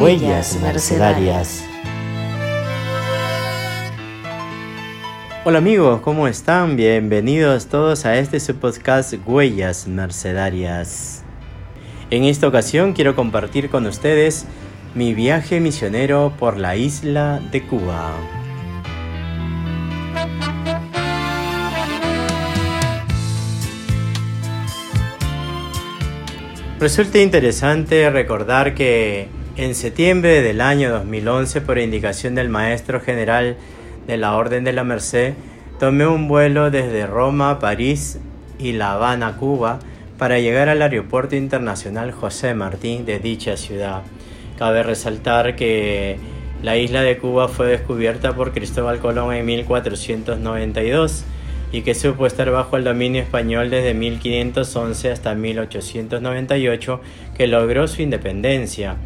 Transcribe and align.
Huellas 0.00 0.56
Mercedarias. 0.62 1.64
Hola 5.44 5.58
amigos, 5.58 6.00
¿cómo 6.02 6.28
están? 6.28 6.76
Bienvenidos 6.76 7.66
todos 7.66 8.06
a 8.06 8.16
este 8.16 8.38
su 8.38 8.54
podcast 8.54 9.14
Huellas 9.26 9.88
Mercedarias. 9.88 11.24
En 12.10 12.22
esta 12.22 12.46
ocasión 12.46 12.92
quiero 12.92 13.16
compartir 13.16 13.70
con 13.70 13.86
ustedes 13.86 14.46
mi 14.94 15.14
viaje 15.14 15.58
misionero 15.58 16.32
por 16.38 16.58
la 16.58 16.76
isla 16.76 17.40
de 17.50 17.66
Cuba. 17.66 18.12
Resulta 26.78 27.18
interesante 27.18 28.08
recordar 28.10 28.76
que 28.76 29.37
en 29.58 29.74
septiembre 29.74 30.40
del 30.40 30.60
año 30.60 30.88
2011, 30.88 31.62
por 31.62 31.78
indicación 31.78 32.36
del 32.36 32.48
maestro 32.48 33.00
general 33.00 33.56
de 34.06 34.16
la 34.16 34.36
Orden 34.36 34.62
de 34.62 34.72
la 34.72 34.84
Merced, 34.84 35.34
tomé 35.80 36.06
un 36.06 36.28
vuelo 36.28 36.70
desde 36.70 37.08
Roma, 37.08 37.58
París 37.58 38.20
y 38.60 38.70
La 38.70 38.92
Habana, 38.92 39.36
Cuba, 39.36 39.80
para 40.16 40.38
llegar 40.38 40.68
al 40.68 40.80
Aeropuerto 40.80 41.34
Internacional 41.34 42.12
José 42.12 42.54
Martín 42.54 43.04
de 43.04 43.18
dicha 43.18 43.56
ciudad. 43.56 44.02
Cabe 44.56 44.84
resaltar 44.84 45.56
que 45.56 46.18
la 46.62 46.76
isla 46.76 47.02
de 47.02 47.18
Cuba 47.18 47.48
fue 47.48 47.66
descubierta 47.66 48.36
por 48.36 48.52
Cristóbal 48.52 49.00
Colón 49.00 49.34
en 49.34 49.44
1492 49.44 51.24
y 51.72 51.82
que 51.82 51.94
supo 51.94 52.26
estar 52.26 52.48
bajo 52.52 52.76
el 52.76 52.84
dominio 52.84 53.22
español 53.22 53.70
desde 53.70 53.92
1511 53.92 55.10
hasta 55.10 55.34
1898, 55.34 57.00
que 57.36 57.48
logró 57.48 57.88
su 57.88 58.02
independencia, 58.02 58.96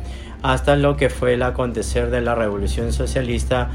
hasta 0.42 0.76
lo 0.76 0.96
que 0.96 1.10
fue 1.10 1.34
el 1.34 1.42
acontecer 1.42 2.10
de 2.10 2.20
la 2.20 2.34
Revolución 2.34 2.92
Socialista 2.92 3.70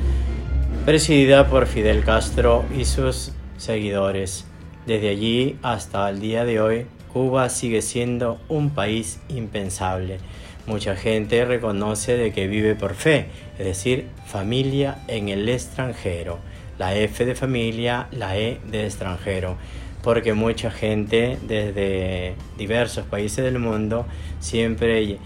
presidida 0.85 1.47
por 1.47 1.67
Fidel 1.67 2.03
Castro 2.03 2.65
y 2.77 2.85
sus 2.85 3.31
seguidores. 3.57 4.45
Desde 4.85 5.09
allí 5.09 5.57
hasta 5.63 6.09
el 6.09 6.19
día 6.19 6.45
de 6.45 6.61
hoy, 6.61 6.85
Cuba 7.11 7.49
sigue 7.49 7.81
siendo 7.81 8.39
un 8.47 8.69
país 8.69 9.19
impensable. 9.29 10.19
Mucha 10.65 10.95
gente 10.95 11.45
reconoce 11.45 12.17
de 12.17 12.31
que 12.31 12.47
vive 12.47 12.75
por 12.75 12.93
fe, 12.93 13.27
es 13.57 13.65
decir, 13.65 14.07
familia 14.25 14.99
en 15.07 15.29
el 15.29 15.47
extranjero 15.49 16.39
la 16.77 16.95
F 16.95 17.25
de 17.25 17.35
familia, 17.35 18.07
la 18.11 18.37
E 18.37 18.59
de 18.69 18.85
extranjero, 18.85 19.57
porque 20.03 20.33
mucha 20.33 20.71
gente 20.71 21.37
desde 21.41 22.35
diversos 22.57 23.05
países 23.05 23.43
del 23.43 23.59
mundo 23.59 24.05
siempre 24.39 25.17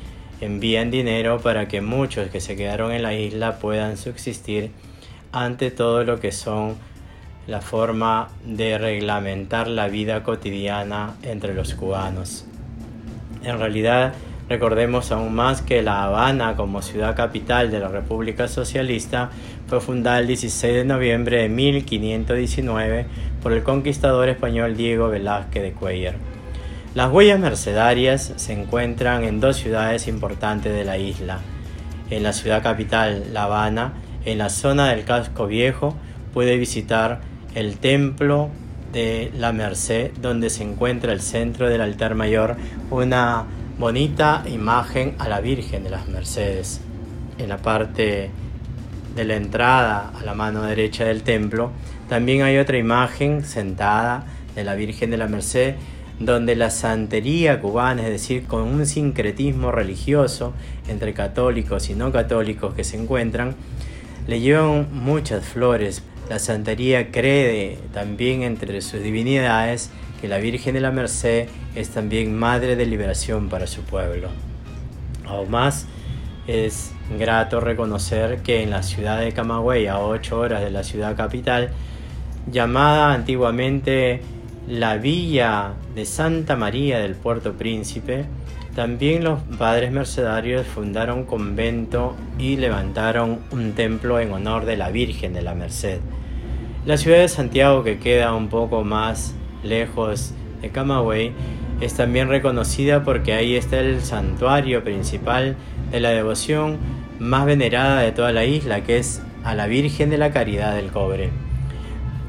envían 0.41 0.91
dinero 0.91 1.39
para 1.39 1.67
que 1.67 1.81
muchos 1.81 2.29
que 2.29 2.41
se 2.41 2.55
quedaron 2.55 2.91
en 2.91 3.03
la 3.03 3.13
isla 3.13 3.59
puedan 3.59 3.97
subsistir 3.97 4.71
ante 5.31 5.71
todo 5.71 6.03
lo 6.03 6.19
que 6.19 6.31
son 6.31 6.75
la 7.47 7.61
forma 7.61 8.29
de 8.45 8.77
reglamentar 8.77 9.67
la 9.67 9.87
vida 9.87 10.23
cotidiana 10.23 11.15
entre 11.23 11.53
los 11.53 11.73
cubanos. 11.73 12.45
En 13.43 13.57
realidad, 13.57 14.13
Recordemos 14.51 15.13
aún 15.13 15.33
más 15.33 15.61
que 15.61 15.81
La 15.81 16.03
Habana, 16.03 16.57
como 16.57 16.81
ciudad 16.81 17.15
capital 17.15 17.71
de 17.71 17.79
la 17.79 17.87
República 17.87 18.49
Socialista, 18.49 19.29
fue 19.67 19.79
fundada 19.79 20.19
el 20.19 20.27
16 20.27 20.73
de 20.73 20.83
noviembre 20.83 21.41
de 21.41 21.47
1519 21.47 23.05
por 23.41 23.53
el 23.53 23.63
conquistador 23.63 24.27
español 24.27 24.75
Diego 24.75 25.07
Velázquez 25.07 25.63
de 25.63 25.71
Cuellar. 25.71 26.15
Las 26.93 27.09
huellas 27.09 27.39
mercedarias 27.39 28.33
se 28.35 28.51
encuentran 28.51 29.23
en 29.23 29.39
dos 29.39 29.55
ciudades 29.55 30.09
importantes 30.09 30.73
de 30.73 30.83
la 30.83 30.97
isla. 30.97 31.39
En 32.09 32.21
la 32.21 32.33
ciudad 32.33 32.61
capital, 32.61 33.27
La 33.31 33.43
Habana, 33.43 33.93
en 34.25 34.37
la 34.37 34.49
zona 34.49 34.89
del 34.89 35.05
casco 35.05 35.47
viejo, 35.47 35.95
puede 36.33 36.57
visitar 36.57 37.21
el 37.55 37.77
templo 37.77 38.49
de 38.91 39.31
la 39.37 39.53
Merced, 39.53 40.11
donde 40.21 40.49
se 40.49 40.63
encuentra 40.63 41.13
el 41.13 41.21
centro 41.21 41.69
del 41.69 41.79
altar 41.79 42.13
mayor, 42.13 42.57
una 42.89 43.45
bonita 43.79 44.43
imagen 44.51 45.15
a 45.17 45.29
la 45.29 45.39
Virgen 45.39 45.85
de 45.85 45.91
las 45.91 46.09
Mercedes. 46.09 46.81
En 47.37 47.47
la 47.47 47.59
parte 47.59 48.31
de 49.15 49.23
la 49.23 49.35
entrada 49.35 50.11
a 50.13 50.25
la 50.25 50.33
mano 50.33 50.63
derecha 50.63 51.05
del 51.05 51.23
templo 51.23 51.71
también 52.09 52.41
hay 52.41 52.57
otra 52.57 52.77
imagen 52.77 53.45
sentada 53.45 54.25
de 54.55 54.65
la 54.65 54.75
Virgen 54.75 55.09
de 55.09 55.17
la 55.17 55.27
Merced 55.27 55.75
donde 56.25 56.55
la 56.55 56.69
santería 56.69 57.61
cubana, 57.61 58.03
es 58.03 58.09
decir, 58.09 58.45
con 58.45 58.63
un 58.63 58.85
sincretismo 58.85 59.71
religioso 59.71 60.53
entre 60.87 61.13
católicos 61.13 61.89
y 61.89 61.95
no 61.95 62.11
católicos 62.11 62.73
que 62.73 62.83
se 62.83 62.97
encuentran, 62.97 63.55
le 64.27 64.39
llevan 64.39 64.87
muchas 64.91 65.45
flores. 65.45 66.03
La 66.29 66.39
santería 66.39 67.11
cree 67.11 67.79
también 67.93 68.43
entre 68.43 68.81
sus 68.81 69.01
divinidades 69.01 69.89
que 70.21 70.27
la 70.27 70.37
Virgen 70.37 70.75
de 70.75 70.81
la 70.81 70.91
Merced 70.91 71.47
es 71.75 71.89
también 71.89 72.37
madre 72.37 72.75
de 72.75 72.85
liberación 72.85 73.49
para 73.49 73.65
su 73.65 73.81
pueblo. 73.81 74.29
Aún 75.25 75.49
más, 75.49 75.87
es 76.47 76.93
grato 77.17 77.59
reconocer 77.59 78.41
que 78.43 78.61
en 78.61 78.69
la 78.69 78.83
ciudad 78.83 79.19
de 79.19 79.31
Camagüey, 79.31 79.87
a 79.87 79.99
8 79.99 80.39
horas 80.39 80.61
de 80.61 80.69
la 80.69 80.83
ciudad 80.83 81.15
capital, 81.15 81.71
llamada 82.51 83.13
antiguamente 83.13 84.21
la 84.71 84.95
Villa 84.95 85.73
de 85.95 86.05
Santa 86.05 86.55
María 86.55 86.99
del 86.99 87.15
Puerto 87.15 87.57
Príncipe, 87.57 88.23
también 88.73 89.21
los 89.21 89.41
padres 89.59 89.91
mercedarios 89.91 90.65
fundaron 90.65 91.19
un 91.19 91.25
convento 91.25 92.15
y 92.39 92.55
levantaron 92.55 93.39
un 93.51 93.73
templo 93.73 94.21
en 94.21 94.31
honor 94.31 94.63
de 94.63 94.77
la 94.77 94.89
Virgen 94.89 95.33
de 95.33 95.41
la 95.41 95.55
Merced. 95.55 95.99
La 96.85 96.95
ciudad 96.95 97.17
de 97.17 97.27
Santiago, 97.27 97.83
que 97.83 97.99
queda 97.99 98.33
un 98.33 98.47
poco 98.47 98.85
más 98.85 99.35
lejos 99.61 100.33
de 100.61 100.69
Camagüey, 100.69 101.33
es 101.81 101.95
también 101.95 102.29
reconocida 102.29 103.03
porque 103.03 103.33
ahí 103.33 103.57
está 103.57 103.81
el 103.81 103.99
santuario 104.01 104.85
principal 104.85 105.57
de 105.91 105.99
la 105.99 106.11
devoción 106.11 106.77
más 107.19 107.45
venerada 107.45 107.99
de 107.99 108.13
toda 108.13 108.31
la 108.31 108.45
isla, 108.45 108.85
que 108.85 108.99
es 108.99 109.21
a 109.43 109.53
la 109.53 109.67
Virgen 109.67 110.09
de 110.09 110.17
la 110.17 110.31
Caridad 110.31 110.75
del 110.75 110.91
Cobre. 110.91 111.50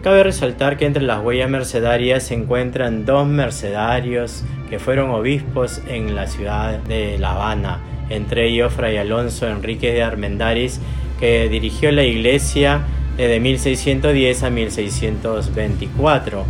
Cabe 0.03 0.25
resaltar 0.25 0.79
que 0.79 0.87
entre 0.87 1.05
las 1.05 1.23
huellas 1.23 1.49
mercedarias 1.49 2.25
se 2.25 2.35
encuentran 2.35 3.05
dos 3.07 3.25
mercedarios 3.25 4.43
que 4.69 4.81
fueron 4.81 5.11
obispos 5.11 5.81
en 5.87 6.17
la 6.17 6.27
ciudad 6.27 6.81
de 6.81 7.21
La 7.21 7.35
Habana, 7.35 7.79
entre 8.11 8.49
ellos 8.49 8.73
Fray 8.73 8.97
Alonso 8.97 9.47
Enrique 9.49 9.93
de 9.93 10.03
Armendáriz, 10.03 10.81
que 11.21 11.49
dirigió 11.49 11.93
la 11.93 12.03
iglesia 12.03 12.81
desde 13.17 13.39
1610 13.39 14.43
a 14.43 14.51
1624 14.51 16.47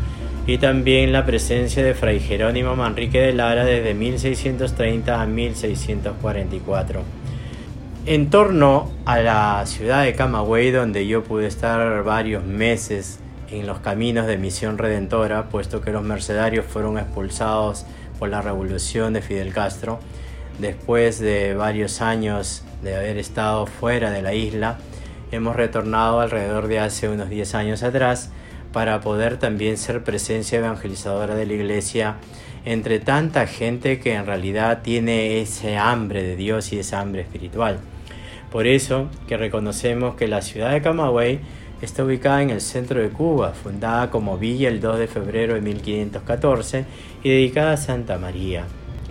y 0.46 0.56
también 0.56 1.12
la 1.12 1.26
presencia 1.26 1.84
de 1.84 1.92
Fray 1.92 2.20
Jerónimo 2.20 2.74
Manrique 2.74 3.20
de 3.20 3.34
Lara 3.34 3.66
desde 3.66 3.92
1630 3.92 5.20
a 5.20 5.26
1644. 5.26 7.02
En 8.06 8.30
torno 8.30 8.90
a 9.04 9.20
la 9.20 9.62
ciudad 9.66 10.04
de 10.04 10.14
Camagüey, 10.14 10.70
donde 10.70 11.06
yo 11.06 11.22
pude 11.22 11.46
estar 11.46 12.02
varios 12.02 12.44
meses 12.44 13.18
en 13.52 13.66
los 13.66 13.80
caminos 13.80 14.26
de 14.26 14.38
Misión 14.38 14.78
Redentora, 14.78 15.50
puesto 15.50 15.82
que 15.82 15.92
los 15.92 16.02
mercenarios 16.02 16.64
fueron 16.64 16.98
expulsados 16.98 17.84
por 18.18 18.30
la 18.30 18.40
revolución 18.40 19.12
de 19.12 19.20
Fidel 19.20 19.52
Castro, 19.52 20.00
después 20.58 21.18
de 21.18 21.54
varios 21.54 22.00
años 22.00 22.64
de 22.82 22.96
haber 22.96 23.18
estado 23.18 23.66
fuera 23.66 24.10
de 24.10 24.22
la 24.22 24.34
isla, 24.34 24.78
hemos 25.30 25.54
retornado 25.54 26.20
alrededor 26.20 26.66
de 26.66 26.78
hace 26.78 27.08
unos 27.08 27.28
10 27.28 27.54
años 27.54 27.82
atrás 27.82 28.30
para 28.72 29.00
poder 29.00 29.38
también 29.38 29.76
ser 29.76 30.02
presencia 30.02 30.58
evangelizadora 30.58 31.34
de 31.34 31.46
la 31.46 31.52
iglesia 31.52 32.16
entre 32.64 33.00
tanta 33.00 33.46
gente 33.46 34.00
que 34.00 34.14
en 34.14 34.24
realidad 34.24 34.80
tiene 34.82 35.40
ese 35.40 35.76
hambre 35.76 36.22
de 36.22 36.36
Dios 36.36 36.72
y 36.72 36.78
esa 36.78 37.00
hambre 37.00 37.22
espiritual. 37.22 37.80
Por 38.50 38.66
eso 38.66 39.08
que 39.26 39.36
reconocemos 39.36 40.14
que 40.14 40.28
la 40.28 40.42
ciudad 40.42 40.72
de 40.72 40.82
Camagüey 40.82 41.40
está 41.82 42.04
ubicada 42.04 42.42
en 42.42 42.50
el 42.50 42.60
centro 42.60 43.00
de 43.00 43.08
Cuba, 43.08 43.52
fundada 43.52 44.08
como 44.08 44.38
villa 44.38 44.68
el 44.68 44.80
2 44.80 45.00
de 45.00 45.08
febrero 45.08 45.54
de 45.54 45.60
1514 45.60 46.84
y 47.24 47.28
dedicada 47.28 47.72
a 47.72 47.76
Santa 47.76 48.18
María, 48.18 48.64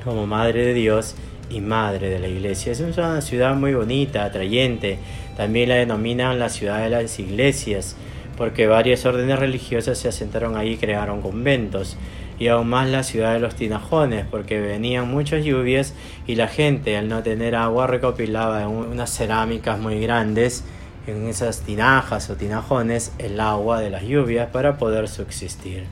como 0.05 0.25
Madre 0.25 0.67
de 0.67 0.73
Dios 0.73 1.15
y 1.49 1.59
Madre 1.59 2.09
de 2.09 2.19
la 2.19 2.29
Iglesia. 2.29 2.71
Es 2.71 2.79
una 2.79 3.19
ciudad 3.21 3.55
muy 3.55 3.73
bonita, 3.73 4.23
atrayente, 4.23 4.99
también 5.35 5.67
la 5.67 5.75
denominan 5.75 6.39
la 6.39 6.47
ciudad 6.47 6.81
de 6.81 6.89
las 6.89 7.19
iglesias, 7.19 7.97
porque 8.37 8.67
varias 8.67 9.05
órdenes 9.05 9.37
religiosas 9.37 9.97
se 9.97 10.07
asentaron 10.07 10.55
ahí 10.55 10.71
y 10.71 10.77
crearon 10.77 11.21
conventos, 11.21 11.97
y 12.39 12.47
aún 12.47 12.69
más 12.69 12.89
la 12.89 13.03
ciudad 13.03 13.33
de 13.33 13.39
los 13.39 13.55
tinajones, 13.55 14.25
porque 14.31 14.61
venían 14.61 15.11
muchas 15.11 15.43
lluvias 15.43 15.93
y 16.25 16.35
la 16.35 16.47
gente 16.47 16.97
al 16.97 17.09
no 17.09 17.21
tener 17.21 17.53
agua 17.53 17.85
recopilaba 17.85 18.67
unas 18.67 19.15
cerámicas 19.15 19.77
muy 19.77 19.99
grandes, 19.99 20.63
en 21.07 21.27
esas 21.27 21.61
tinajas 21.61 22.29
o 22.29 22.35
tinajones, 22.35 23.13
el 23.17 23.39
agua 23.39 23.79
de 23.79 23.89
las 23.89 24.03
lluvias 24.03 24.49
para 24.49 24.77
poder 24.77 25.07
subsistir. 25.07 25.85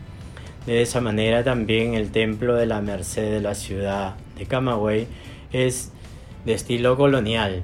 De 0.65 0.81
esa 0.81 1.01
manera 1.01 1.44
también 1.44 1.94
el 1.94 2.11
templo 2.11 2.56
de 2.56 2.65
la 2.65 2.81
Merced 2.81 3.31
de 3.31 3.41
la 3.41 3.56
ciudad 3.56 4.15
de 4.38 4.45
Camagüey 4.45 5.07
es 5.51 5.91
de 6.45 6.53
estilo 6.53 6.95
colonial, 6.95 7.63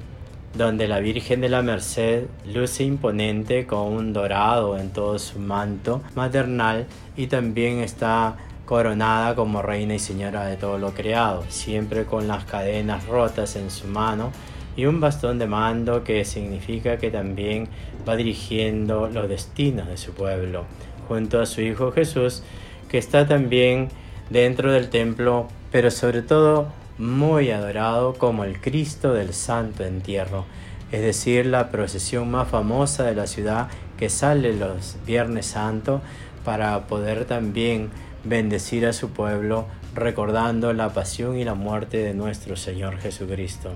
donde 0.54 0.88
la 0.88 1.00
Virgen 1.00 1.40
de 1.40 1.48
la 1.48 1.62
Merced 1.62 2.24
luce 2.52 2.84
imponente 2.84 3.66
con 3.66 3.92
un 3.92 4.12
dorado 4.12 4.78
en 4.78 4.90
todo 4.90 5.18
su 5.18 5.38
manto 5.38 6.02
maternal 6.14 6.86
y 7.16 7.26
también 7.26 7.78
está 7.78 8.36
coronada 8.64 9.36
como 9.36 9.62
reina 9.62 9.94
y 9.94 9.98
señora 9.98 10.46
de 10.46 10.56
todo 10.56 10.78
lo 10.78 10.92
creado, 10.92 11.44
siempre 11.48 12.04
con 12.06 12.26
las 12.26 12.44
cadenas 12.44 13.06
rotas 13.06 13.54
en 13.56 13.70
su 13.70 13.86
mano 13.86 14.32
y 14.76 14.84
un 14.84 15.00
bastón 15.00 15.38
de 15.38 15.46
mando 15.46 16.04
que 16.04 16.24
significa 16.24 16.98
que 16.98 17.10
también 17.10 17.68
va 18.06 18.14
dirigiendo 18.14 19.08
los 19.08 19.28
destinos 19.28 19.88
de 19.88 19.96
su 19.96 20.12
pueblo, 20.12 20.64
junto 21.08 21.40
a 21.40 21.46
su 21.46 21.62
Hijo 21.62 21.92
Jesús, 21.92 22.42
que 22.88 22.98
está 22.98 23.26
también 23.26 23.88
dentro 24.30 24.72
del 24.72 24.90
templo, 24.90 25.48
pero 25.72 25.90
sobre 25.90 26.22
todo 26.22 26.68
muy 26.98 27.50
adorado 27.50 28.14
como 28.14 28.44
el 28.44 28.60
Cristo 28.60 29.12
del 29.12 29.32
Santo 29.32 29.84
Entierro, 29.84 30.44
es 30.92 31.00
decir, 31.00 31.46
la 31.46 31.70
procesión 31.70 32.30
más 32.30 32.48
famosa 32.48 33.04
de 33.04 33.14
la 33.14 33.26
ciudad 33.26 33.68
que 33.98 34.08
sale 34.08 34.54
los 34.54 34.96
Viernes 35.06 35.46
Santo 35.46 36.00
para 36.44 36.86
poder 36.86 37.24
también 37.24 37.90
bendecir 38.24 38.86
a 38.86 38.92
su 38.92 39.10
pueblo 39.10 39.66
recordando 39.94 40.72
la 40.72 40.90
pasión 40.90 41.38
y 41.38 41.44
la 41.44 41.54
muerte 41.54 41.98
de 41.98 42.14
nuestro 42.14 42.56
Señor 42.56 42.98
Jesucristo. 42.98 43.72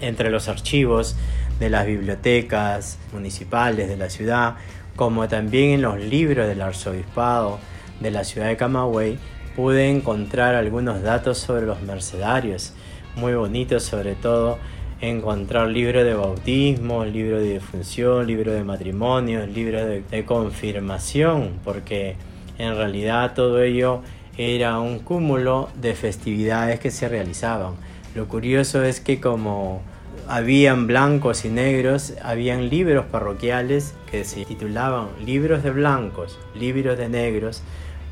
Entre 0.00 0.30
los 0.30 0.48
archivos 0.48 1.16
de 1.58 1.70
las 1.70 1.86
bibliotecas 1.86 2.98
municipales 3.12 3.88
de 3.88 3.96
la 3.96 4.10
ciudad, 4.10 4.56
como 4.94 5.28
también 5.28 5.70
en 5.70 5.82
los 5.82 5.98
libros 5.98 6.46
del 6.46 6.62
arzobispado 6.62 7.58
de 8.00 8.10
la 8.10 8.24
ciudad 8.24 8.48
de 8.48 8.56
Camagüey, 8.56 9.18
pude 9.54 9.90
encontrar 9.90 10.54
algunos 10.54 11.02
datos 11.02 11.38
sobre 11.38 11.66
los 11.66 11.80
mercedarios, 11.82 12.74
muy 13.16 13.34
bonitos 13.34 13.84
sobre 13.84 14.14
todo 14.14 14.58
encontrar 15.00 15.68
libros 15.68 16.04
de 16.04 16.14
bautismo, 16.14 17.04
libros 17.04 17.40
de 17.40 17.54
difunción, 17.54 18.26
libros 18.26 18.54
de 18.54 18.64
matrimonio, 18.64 19.46
libros 19.46 19.82
de 20.10 20.24
confirmación, 20.24 21.58
porque 21.64 22.16
en 22.58 22.76
realidad 22.76 23.34
todo 23.34 23.62
ello 23.62 24.00
era 24.38 24.78
un 24.80 24.98
cúmulo 24.98 25.68
de 25.80 25.94
festividades 25.94 26.80
que 26.80 26.90
se 26.90 27.08
realizaban. 27.08 27.74
Lo 28.16 28.28
curioso 28.28 28.82
es 28.82 29.00
que 29.00 29.20
como 29.20 29.82
habían 30.26 30.86
blancos 30.86 31.44
y 31.44 31.50
negros, 31.50 32.14
habían 32.22 32.70
libros 32.70 33.04
parroquiales 33.04 33.92
que 34.10 34.24
se 34.24 34.46
titulaban 34.46 35.08
libros 35.22 35.62
de 35.62 35.70
blancos, 35.70 36.38
libros 36.58 36.96
de 36.96 37.10
negros 37.10 37.62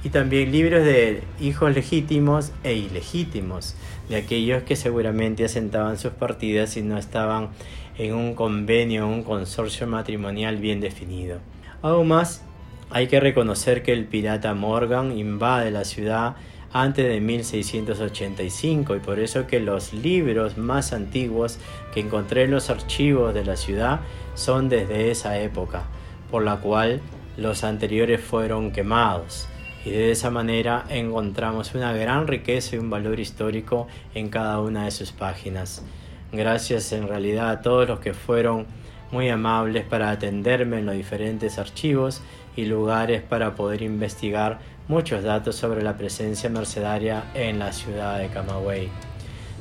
y 0.05 0.11
también 0.11 0.53
libros 0.53 0.85
de 0.85 1.23
hijos 1.41 1.75
legítimos 1.75 2.53
e 2.65 2.75
ilegítimos, 2.75 3.77
de 4.11 4.17
aquellos 4.17 4.65
que 4.65 4.77
seguramente 4.77 5.47
asentaban 5.47 5.97
sus 5.97 6.13
partidas 6.13 6.77
y 6.77 6.83
no 6.83 6.99
estaban 6.99 7.49
en 7.97 8.15
un 8.15 8.35
convenio, 8.35 9.09
un 9.09 9.23
consorcio 9.23 9.87
matrimonial 9.87 10.59
bien 10.59 10.81
definido. 10.81 11.39
Aún 11.81 12.09
más, 12.09 12.43
hay 12.91 13.07
que 13.07 13.21
reconocer 13.21 13.83
que 13.83 13.95
el 13.95 14.05
pirata 14.05 14.53
Morgan 14.53 15.17
invade 15.17 15.71
la 15.71 15.85
ciudad 15.87 16.37
antes 16.75 17.09
de 17.09 17.21
1685 17.21 18.97
y 18.97 18.99
por 18.99 19.21
eso 19.21 19.47
que 19.47 19.61
los 19.61 19.93
libros 19.93 20.59
más 20.59 20.93
antiguos 20.93 21.59
que 21.95 22.01
encontré 22.01 22.43
en 22.43 22.51
los 22.51 22.69
archivos 22.69 23.33
de 23.33 23.45
la 23.45 23.55
ciudad 23.57 24.01
son 24.35 24.69
desde 24.69 25.13
esa 25.13 25.39
época, 25.39 25.85
por 26.33 26.43
la 26.43 26.57
cual 26.57 27.01
los 27.37 27.63
anteriores 27.63 28.21
fueron 28.21 28.73
quemados 28.73 29.47
y 29.85 29.91
de 29.91 30.11
esa 30.11 30.31
manera 30.31 30.85
encontramos 30.89 31.77
una 31.77 31.93
gran 31.93 32.27
riqueza 32.27 32.75
y 32.75 32.81
un 32.81 32.91
valor 32.91 33.21
histórico 33.21 33.87
en 34.13 34.29
cada 34.29 34.61
una 34.61 34.87
de 34.87 34.91
sus 34.91 35.13
páginas. 35.13 35.85
Gracias 36.33 36.93
en 36.93 37.07
realidad 37.07 37.51
a 37.51 37.63
todos 37.63 37.87
los 37.87 38.01
que 38.01 38.15
fueron 38.15 38.67
muy 39.13 39.29
amables 39.29 39.85
para 39.85 40.11
atenderme 40.11 40.81
en 40.81 40.87
los 40.87 40.97
diferentes 40.97 41.59
archivos 41.59 42.21
y 42.57 42.65
lugares 42.65 43.23
para 43.23 43.55
poder 43.55 43.83
investigar 43.83 44.59
muchos 44.87 45.23
datos 45.23 45.57
sobre 45.57 45.83
la 45.83 45.97
presencia 45.97 46.51
mercedaria 46.51 47.25
en 47.35 47.59
la 47.59 47.73
ciudad 47.73 48.19
de 48.19 48.29
Camagüey. 48.29 48.89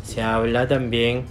Se 0.04 0.22
habla 0.22 0.68
también 0.68 1.25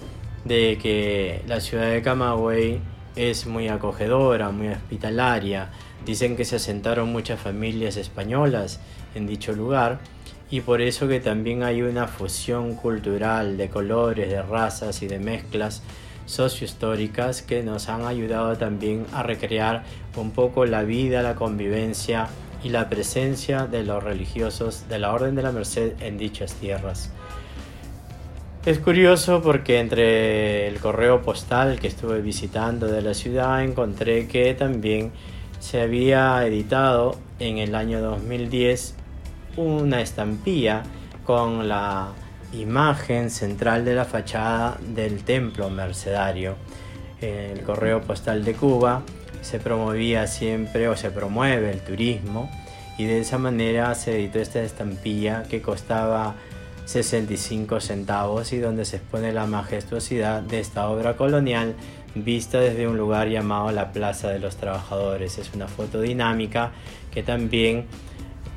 de 0.45 0.79
que 0.81 1.43
la 1.47 1.61
ciudad 1.61 1.91
de 1.91 2.01
Camagüey 2.03 2.81
es 3.17 3.47
muy 3.47 3.69
acogedora, 3.69 4.51
muy 4.51 4.69
hospitalaria. 4.69 5.71
Dicen 6.07 6.37
que 6.37 6.45
se 6.45 6.57
asentaron 6.57 7.13
muchas 7.13 7.39
familias 7.39 7.97
españolas 7.97 8.81
en 9.15 9.27
dicho 9.27 9.53
lugar 9.53 10.01
y 10.51 10.63
por 10.63 10.81
eso 10.81 11.07
que 11.07 11.21
también 11.21 11.63
hay 11.63 11.83
una 11.83 12.09
fusión 12.09 12.75
cultural 12.75 13.57
de 13.57 13.69
colores, 13.69 14.29
de 14.31 14.43
razas 14.43 15.03
y 15.03 15.07
de 15.07 15.19
mezclas 15.19 15.83
sociohistóricas 16.27 17.43
que 17.43 17.63
nos 17.63 17.89
han 17.89 18.07
ayudado 18.07 18.57
también 18.57 19.07
a 19.13 19.23
recrear 19.23 19.85
un 20.17 20.31
poco 20.31 20.65
la 20.65 20.83
vida, 20.83 21.23
la 21.23 21.35
convivencia 21.35 22.29
y 22.63 22.69
la 22.69 22.89
presencia 22.89 23.67
de 23.67 23.83
los 23.83 24.03
religiosos 24.03 24.89
de 24.89 24.99
la 24.99 25.13
Orden 25.13 25.35
de 25.35 25.43
la 25.43 25.53
Merced 25.53 26.01
en 26.01 26.19
dichas 26.19 26.55
tierras. 26.55 27.11
Es 28.65 28.79
curioso 28.79 29.43
porque 29.43 29.81
entre 29.81 30.69
el 30.69 30.79
correo 30.79 31.23
postal 31.23 31.81
que 31.81 31.89
estuve 31.89 32.21
visitando 32.21 32.87
de 32.87 33.03
la 33.03 33.13
ciudad 33.13 33.65
encontré 33.65 34.29
que 34.29 34.55
también 34.55 35.11
se 35.59 35.81
había 35.81 36.47
editado 36.47 37.17
en 37.41 37.59
el 37.59 37.75
año 37.75 38.01
2010 38.01 38.95
una 39.57 40.01
estampilla 40.01 40.85
con 41.25 41.69
la 41.69 42.13
imagen 42.53 43.31
central 43.31 43.85
de 43.85 43.95
la 43.95 44.05
fachada 44.05 44.79
del 44.81 45.25
templo 45.25 45.69
mercedario. 45.69 46.55
El 47.21 47.63
correo 47.63 48.01
postal 48.03 48.45
de 48.45 48.55
Cuba 48.55 49.03
se 49.43 49.61
promovía 49.61 50.27
siempre 50.27 50.89
o 50.89 50.97
se 50.97 51.11
promueve 51.11 51.71
el 51.71 51.81
turismo 51.81 52.51
y 52.97 53.05
de 53.05 53.21
esa 53.21 53.39
manera 53.39 53.95
se 53.95 54.17
editó 54.17 54.39
esta 54.39 54.63
estampilla 54.63 55.43
que 55.45 55.61
costaba 55.61 56.35
65 56.85 57.81
centavos 57.81 58.53
y 58.53 58.59
donde 58.59 58.85
se 58.85 58.97
expone 58.97 59.33
la 59.33 59.47
majestuosidad 59.47 60.43
de 60.43 60.61
esta 60.61 60.89
obra 60.89 61.17
colonial 61.17 61.75
vista 62.15 62.61
desde 62.61 62.87
un 62.87 62.99
lugar 62.99 63.29
llamado 63.29 63.71
la 63.73 63.93
Plaza 63.93 64.29
de 64.29 64.39
los 64.39 64.57
Trabajadores. 64.57 65.39
Es 65.39 65.53
una 65.55 65.69
foto 65.69 66.01
dinámica 66.01 66.73
que 67.11 67.23
también 67.23 67.87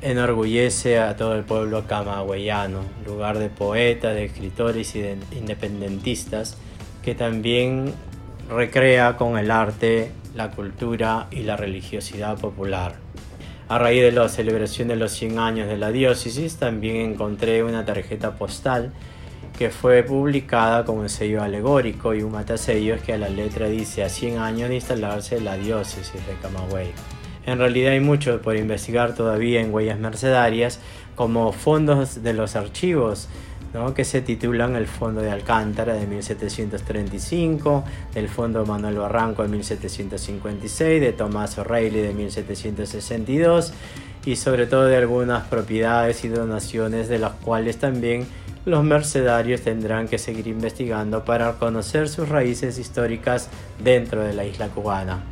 enorgullece 0.02 0.98
a 0.98 1.16
todo 1.16 1.34
el 1.34 1.44
pueblo 1.44 1.86
camagüeyano, 1.86 2.80
lugar 3.06 3.38
de 3.38 3.48
poetas, 3.48 4.14
de 4.14 4.26
escritores 4.26 4.94
y 4.94 5.00
de 5.00 5.16
independentistas, 5.32 6.58
que 7.02 7.14
también 7.14 7.94
recrea 8.50 9.16
con 9.16 9.38
el 9.38 9.50
arte, 9.50 10.10
la 10.36 10.50
cultura 10.50 11.28
y 11.30 11.42
la 11.42 11.56
religiosidad 11.56 12.38
popular. 12.38 12.94
A 13.68 13.78
raíz 13.78 14.02
de 14.02 14.12
la 14.12 14.28
celebración 14.28 14.88
de 14.88 14.96
los 14.96 15.12
100 15.12 15.38
años 15.38 15.68
de 15.68 15.76
la 15.76 15.90
diócesis, 15.90 16.56
también 16.56 16.96
encontré 16.96 17.64
una 17.64 17.84
tarjeta 17.84 18.36
postal 18.36 18.92
que 19.58 19.70
fue 19.70 20.02
publicada 20.02 20.84
con 20.84 20.98
un 20.98 21.08
sello 21.08 21.42
alegórico 21.42 22.14
y 22.14 22.22
un 22.22 22.32
matasellos 22.32 23.00
que 23.00 23.14
a 23.14 23.18
la 23.18 23.30
letra 23.30 23.66
dice 23.66 24.04
a 24.04 24.08
100 24.08 24.38
años 24.38 24.68
de 24.68 24.76
instalarse 24.76 25.40
la 25.40 25.56
diócesis 25.56 26.26
de 26.26 26.34
Camagüey. 26.42 26.88
En 27.46 27.58
realidad 27.58 27.92
hay 27.92 28.00
mucho 28.00 28.42
por 28.42 28.56
investigar 28.56 29.14
todavía 29.14 29.60
en 29.60 29.72
huellas 29.72 29.98
mercedarias, 29.98 30.80
como 31.14 31.52
fondos 31.52 32.22
de 32.22 32.34
los 32.34 32.54
archivos, 32.54 33.28
que 33.94 34.04
se 34.04 34.22
titulan 34.22 34.74
el 34.74 34.86
Fondo 34.86 35.20
de 35.20 35.30
Alcántara 35.30 35.94
de 35.94 36.06
1735, 36.06 37.84
el 38.14 38.28
Fondo 38.28 38.64
Manuel 38.64 38.96
Barranco 38.96 39.42
de 39.42 39.48
1756, 39.48 41.00
de 41.00 41.12
Tomás 41.12 41.58
O'Reilly 41.58 42.00
de 42.00 42.14
1762 42.14 43.72
y 44.24 44.36
sobre 44.36 44.66
todo 44.66 44.86
de 44.86 44.96
algunas 44.96 45.46
propiedades 45.48 46.24
y 46.24 46.28
donaciones 46.28 47.08
de 47.08 47.18
las 47.18 47.32
cuales 47.32 47.78
también 47.78 48.26
los 48.64 48.82
mercedarios 48.82 49.60
tendrán 49.60 50.08
que 50.08 50.18
seguir 50.18 50.48
investigando 50.48 51.24
para 51.24 51.52
conocer 51.52 52.08
sus 52.08 52.28
raíces 52.28 52.78
históricas 52.78 53.48
dentro 53.82 54.24
de 54.24 54.32
la 54.32 54.44
isla 54.44 54.68
cubana. 54.68 55.22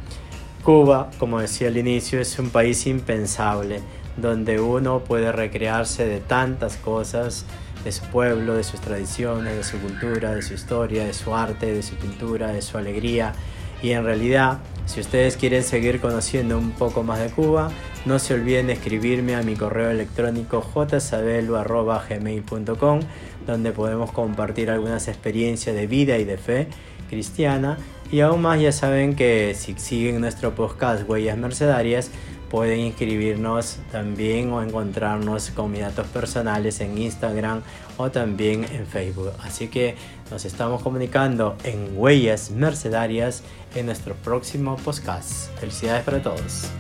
Cuba, 0.62 1.10
como 1.18 1.40
decía 1.40 1.68
al 1.68 1.76
inicio, 1.76 2.20
es 2.20 2.38
un 2.38 2.50
país 2.50 2.86
impensable, 2.86 3.80
donde 4.16 4.60
uno 4.60 5.00
puede 5.00 5.32
recrearse 5.32 6.06
de 6.06 6.20
tantas 6.20 6.76
cosas, 6.76 7.44
de 7.84 7.92
su 7.92 8.04
pueblo, 8.06 8.54
de 8.54 8.64
sus 8.64 8.80
tradiciones, 8.80 9.54
de 9.56 9.62
su 9.62 9.78
cultura, 9.78 10.34
de 10.34 10.42
su 10.42 10.54
historia, 10.54 11.04
de 11.04 11.12
su 11.12 11.32
arte, 11.34 11.72
de 11.72 11.82
su 11.82 11.94
pintura, 11.96 12.48
de 12.48 12.62
su 12.62 12.78
alegría. 12.78 13.34
Y 13.82 13.90
en 13.90 14.04
realidad, 14.04 14.60
si 14.86 15.00
ustedes 15.00 15.36
quieren 15.36 15.62
seguir 15.62 16.00
conociendo 16.00 16.56
un 16.58 16.70
poco 16.72 17.02
más 17.02 17.20
de 17.20 17.28
Cuba, 17.28 17.70
no 18.06 18.18
se 18.18 18.32
olviden 18.34 18.68
de 18.68 18.72
escribirme 18.72 19.34
a 19.34 19.42
mi 19.42 19.56
correo 19.56 19.90
electrónico 19.90 20.62
jsabelo.gmail.com 20.62 23.00
donde 23.46 23.72
podemos 23.72 24.10
compartir 24.12 24.70
algunas 24.70 25.08
experiencias 25.08 25.76
de 25.76 25.86
vida 25.86 26.16
y 26.18 26.24
de 26.24 26.38
fe 26.38 26.68
cristiana 27.08 27.76
y 28.10 28.20
aún 28.20 28.42
más 28.42 28.60
ya 28.60 28.72
saben 28.72 29.16
que 29.16 29.54
si 29.54 29.74
siguen 29.74 30.20
nuestro 30.20 30.54
podcast 30.54 31.08
Huellas 31.08 31.36
Mercedarias 31.36 32.10
pueden 32.54 32.78
inscribirnos 32.78 33.78
también 33.90 34.52
o 34.52 34.62
encontrarnos 34.62 35.50
con 35.50 35.72
mis 35.72 35.80
datos 35.80 36.06
personales 36.06 36.78
en 36.78 36.96
Instagram 36.96 37.62
o 37.96 38.12
también 38.12 38.62
en 38.70 38.86
Facebook. 38.86 39.32
Así 39.42 39.66
que 39.66 39.96
nos 40.30 40.44
estamos 40.44 40.80
comunicando 40.80 41.56
en 41.64 41.98
Huellas 41.98 42.52
Mercedarias 42.52 43.42
en 43.74 43.86
nuestro 43.86 44.14
próximo 44.14 44.76
podcast. 44.76 45.50
Felicidades 45.58 46.04
para 46.04 46.22
todos. 46.22 46.70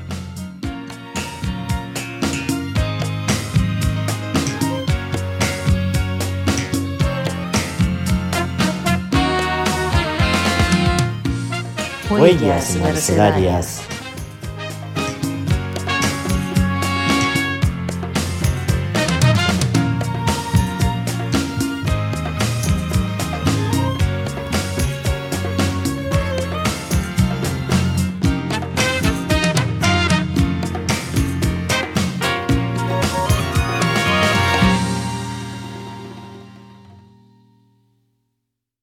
Huellas 12.08 12.76
Mercedarias. 12.76 13.93